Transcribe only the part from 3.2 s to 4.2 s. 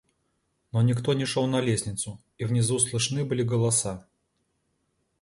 были голоса.